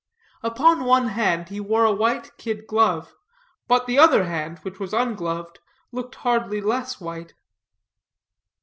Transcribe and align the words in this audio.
Upon 0.41 0.85
one 0.85 1.09
hand 1.09 1.49
he 1.49 1.59
wore 1.59 1.85
a 1.85 1.91
white 1.93 2.35
kid 2.39 2.65
glove, 2.65 3.13
but 3.67 3.85
the 3.85 3.99
other 3.99 4.23
hand, 4.23 4.57
which 4.63 4.79
was 4.79 4.95
ungloved, 4.95 5.59
looked 5.91 6.15
hardly 6.15 6.59
less 6.59 6.99
white. 6.99 7.35